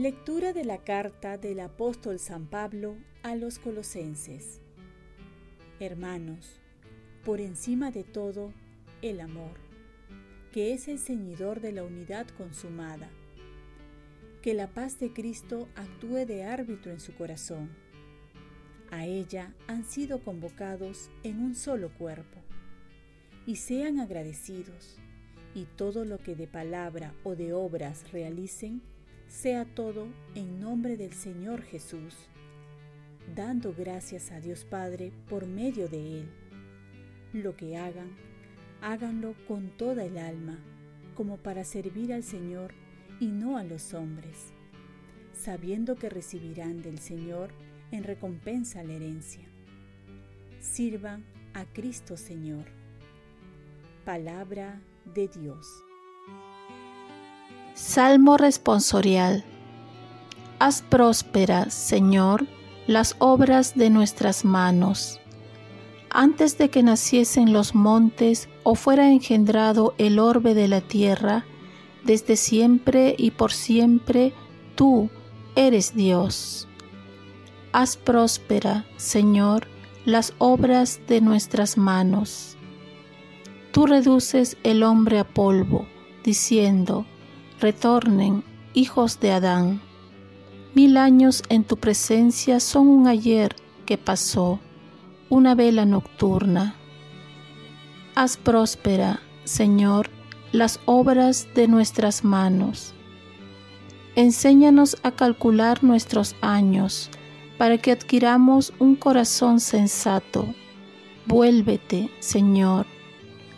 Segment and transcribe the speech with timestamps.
[0.00, 4.62] Lectura de la carta del apóstol San Pablo a los colosenses.
[5.78, 6.58] Hermanos,
[7.22, 8.54] por encima de todo,
[9.02, 9.58] el amor,
[10.52, 13.10] que es el ceñidor de la unidad consumada.
[14.40, 17.68] Que la paz de Cristo actúe de árbitro en su corazón.
[18.90, 22.38] A ella han sido convocados en un solo cuerpo.
[23.44, 24.96] Y sean agradecidos,
[25.54, 28.80] y todo lo que de palabra o de obras realicen,
[29.30, 32.16] sea todo en nombre del Señor Jesús,
[33.36, 36.28] dando gracias a Dios Padre por medio de Él.
[37.32, 38.10] Lo que hagan,
[38.82, 40.58] háganlo con toda el alma,
[41.14, 42.74] como para servir al Señor
[43.20, 44.52] y no a los hombres,
[45.32, 47.52] sabiendo que recibirán del Señor
[47.92, 49.46] en recompensa la herencia.
[50.58, 52.64] Sirvan a Cristo Señor.
[54.04, 54.80] Palabra
[55.14, 55.66] de Dios.
[57.80, 59.42] Salmo responsorial.
[60.58, 62.46] Haz próspera, Señor,
[62.86, 65.18] las obras de nuestras manos.
[66.10, 71.46] Antes de que naciesen los montes o fuera engendrado el orbe de la tierra,
[72.04, 74.34] desde siempre y por siempre,
[74.74, 75.08] tú
[75.56, 76.68] eres Dios.
[77.72, 79.68] Haz próspera, Señor,
[80.04, 82.58] las obras de nuestras manos.
[83.72, 85.88] Tú reduces el hombre a polvo,
[86.22, 87.06] diciendo,
[87.60, 88.42] retornen,
[88.74, 89.80] hijos de Adán.
[90.74, 93.54] Mil años en tu presencia son un ayer
[93.86, 94.60] que pasó,
[95.28, 96.74] una vela nocturna.
[98.14, 100.10] Haz próspera, Señor,
[100.52, 102.94] las obras de nuestras manos.
[104.16, 107.10] Enséñanos a calcular nuestros años,
[107.58, 110.46] para que adquiramos un corazón sensato.
[111.26, 112.86] Vuélvete, Señor.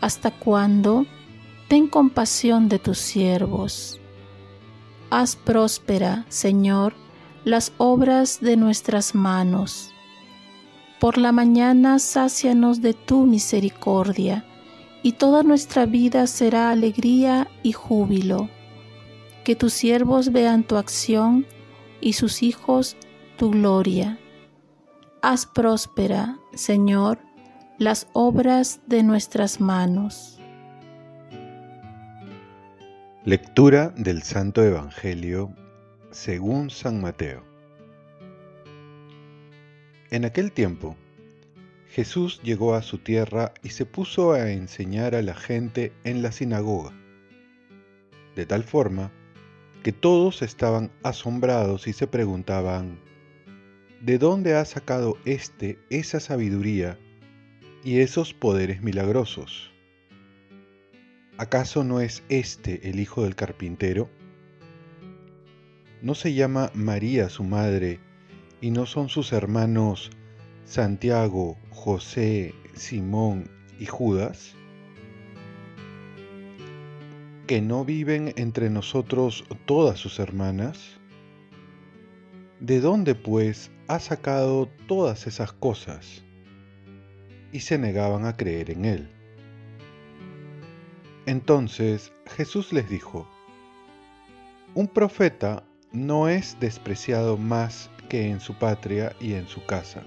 [0.00, 1.06] ¿Hasta cuándo?
[1.70, 4.00] Ten compasión de tus siervos.
[5.08, 6.94] Haz próspera, Señor,
[7.44, 9.94] las obras de nuestras manos.
[10.98, 14.44] Por la mañana sácianos de tu misericordia,
[15.04, 18.50] y toda nuestra vida será alegría y júbilo.
[19.44, 21.46] Que tus siervos vean tu acción
[22.00, 22.96] y sus hijos
[23.36, 24.18] tu gloria.
[25.22, 27.20] Haz próspera, Señor,
[27.78, 30.39] las obras de nuestras manos.
[33.26, 35.54] Lectura del Santo Evangelio
[36.10, 37.44] según San Mateo.
[40.10, 40.96] En aquel tiempo,
[41.90, 46.32] Jesús llegó a su tierra y se puso a enseñar a la gente en la
[46.32, 46.94] sinagoga,
[48.36, 49.12] de tal forma
[49.82, 52.98] que todos estaban asombrados y se preguntaban,
[54.00, 56.98] ¿de dónde ha sacado éste esa sabiduría
[57.84, 59.69] y esos poderes milagrosos?
[61.40, 64.10] ¿Acaso no es este el hijo del carpintero?
[66.02, 67.98] ¿No se llama María su madre
[68.60, 70.10] y no son sus hermanos
[70.66, 74.54] Santiago, José, Simón y Judas?
[77.46, 81.00] ¿Que no viven entre nosotros todas sus hermanas?
[82.60, 86.22] ¿De dónde pues ha sacado todas esas cosas?
[87.50, 89.19] Y se negaban a creer en él.
[91.30, 93.24] Entonces Jesús les dijo,
[94.74, 100.02] Un profeta no es despreciado más que en su patria y en su casa.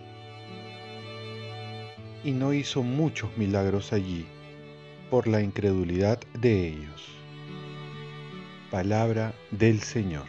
[2.26, 4.26] Y no hizo muchos milagros allí
[5.10, 7.08] por la incredulidad de ellos.
[8.70, 10.26] Palabra del Señor.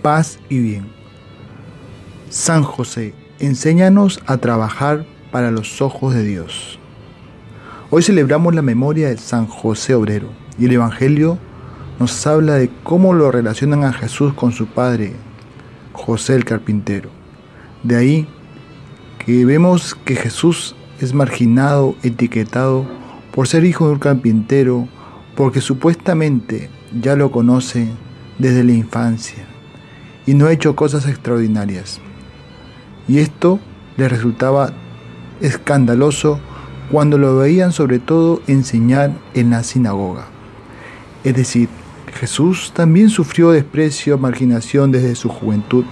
[0.00, 0.92] Paz y bien.
[2.30, 6.78] San José, enséñanos a trabajar para los ojos de Dios.
[7.90, 10.28] Hoy celebramos la memoria de San José Obrero
[10.58, 11.38] y el Evangelio
[11.98, 15.14] nos habla de cómo lo relacionan a Jesús con su padre,
[15.92, 17.10] José el carpintero.
[17.82, 18.28] De ahí
[19.18, 22.86] que vemos que Jesús es marginado, etiquetado
[23.32, 24.86] por ser hijo de un carpintero,
[25.34, 26.70] porque supuestamente
[27.00, 27.88] ya lo conoce
[28.38, 29.46] desde la infancia
[30.26, 32.00] y no ha hecho cosas extraordinarias.
[33.08, 33.58] Y esto
[33.96, 34.72] le resultaba
[35.40, 36.40] escandaloso
[36.90, 40.26] cuando lo veían sobre todo enseñar en la sinagoga.
[41.24, 41.68] Es decir,
[42.14, 45.84] Jesús también sufrió desprecio, marginación desde su juventud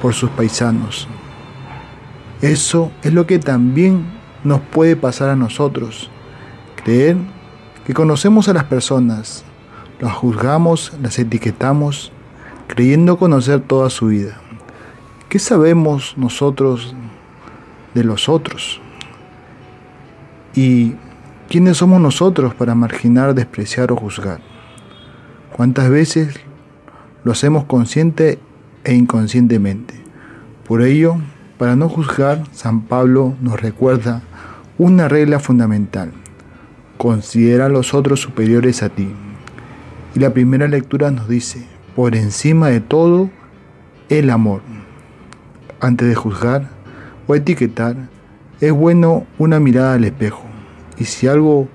[0.00, 1.06] por sus paisanos.
[2.40, 4.04] Eso es lo que también
[4.44, 6.10] nos puede pasar a nosotros.
[6.82, 7.16] Creer
[7.86, 9.44] que conocemos a las personas,
[10.00, 12.12] las juzgamos, las etiquetamos,
[12.66, 14.40] creyendo conocer toda su vida.
[15.28, 16.94] ¿Qué sabemos nosotros
[17.94, 18.80] de los otros.
[20.54, 20.94] ¿Y
[21.48, 24.40] quiénes somos nosotros para marginar, despreciar o juzgar?
[25.56, 26.40] ¿Cuántas veces
[27.24, 28.38] lo hacemos consciente
[28.84, 29.94] e inconscientemente?
[30.66, 31.16] Por ello,
[31.58, 34.22] para no juzgar, San Pablo nos recuerda
[34.78, 36.12] una regla fundamental.
[36.96, 39.08] Considera a los otros superiores a ti.
[40.14, 43.30] Y la primera lectura nos dice, por encima de todo,
[44.08, 44.62] el amor.
[45.80, 46.70] Antes de juzgar
[47.34, 47.96] etiquetar,
[48.60, 50.42] es bueno una mirada al espejo.
[50.98, 51.68] Y si algo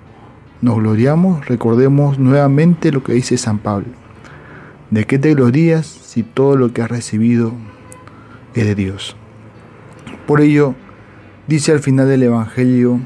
[0.61, 3.87] nos gloriamos, recordemos nuevamente lo que dice San Pablo.
[4.91, 7.53] ¿De qué te glorías si todo lo que has recibido
[8.53, 9.15] es de Dios?
[10.27, 10.75] Por ello,
[11.47, 12.99] dice al final del Evangelio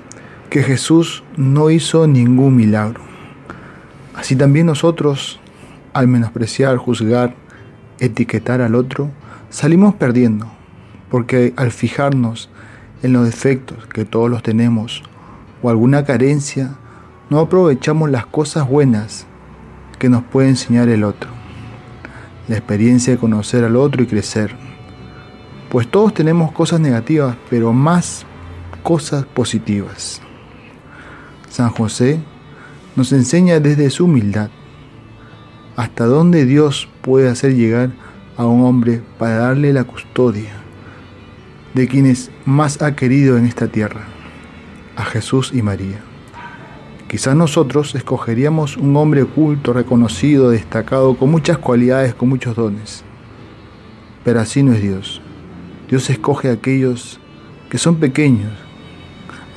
[0.50, 3.02] que Jesús no hizo ningún milagro.
[4.16, 5.40] Así también nosotros,
[5.94, 7.36] al menospreciar, juzgar,
[8.00, 9.10] etiquetar al otro,
[9.50, 10.52] salimos perdiendo,
[11.10, 12.50] porque al fijarnos
[13.04, 15.04] en los defectos que todos los tenemos
[15.62, 16.76] o alguna carencia,
[17.30, 19.26] no aprovechamos las cosas buenas
[19.98, 21.30] que nos puede enseñar el otro.
[22.48, 24.56] La experiencia de conocer al otro y crecer
[25.70, 28.26] pues todos tenemos cosas negativas, pero más
[28.82, 30.20] cosas positivas.
[31.48, 32.20] San José
[32.96, 34.50] nos enseña desde su humildad
[35.76, 37.92] hasta dónde Dios puede hacer llegar
[38.36, 40.52] a un hombre para darle la custodia
[41.74, 44.08] de quienes más ha querido en esta tierra,
[44.96, 46.02] a Jesús y María.
[47.08, 53.04] Quizás nosotros escogeríamos un hombre oculto, reconocido, destacado, con muchas cualidades, con muchos dones.
[54.24, 55.22] Pero así no es Dios.
[55.90, 57.20] Dios escoge a aquellos
[57.70, 58.52] que son pequeños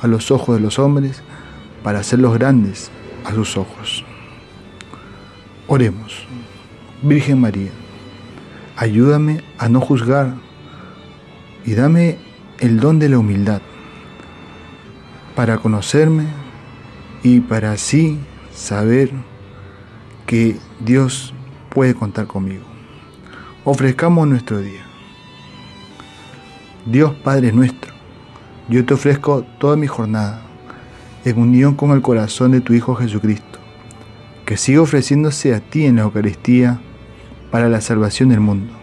[0.01, 1.21] a los ojos de los hombres
[1.83, 2.89] para hacerlos grandes
[3.23, 4.03] a sus ojos.
[5.67, 6.27] Oremos.
[7.03, 7.71] Virgen María,
[8.77, 10.35] ayúdame a no juzgar
[11.65, 12.17] y dame
[12.59, 13.61] el don de la humildad
[15.35, 16.25] para conocerme
[17.23, 18.19] y para así
[18.53, 19.11] saber
[20.25, 21.33] que Dios
[21.69, 22.65] puede contar conmigo.
[23.63, 24.81] Ofrezcamos nuestro día.
[26.85, 27.93] Dios Padre nuestro,
[28.67, 30.41] yo te ofrezco toda mi jornada
[31.23, 33.59] en unión con el corazón de tu Hijo Jesucristo,
[34.45, 36.79] que siga ofreciéndose a ti en la Eucaristía
[37.51, 38.82] para la salvación del mundo.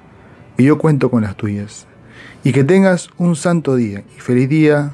[0.61, 1.87] y yo cuento con las tuyas.
[2.43, 4.91] Y que tengas un santo día y feliz día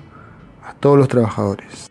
[0.63, 1.89] a todos los trabajadores.